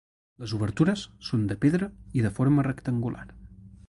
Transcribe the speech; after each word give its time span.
Les 0.43 0.53
obertures 0.59 1.03
són 1.27 1.43
de 1.51 1.57
pedra 1.65 1.89
i 2.21 2.25
de 2.27 2.31
forma 2.39 2.65
rectangular. 2.69 3.27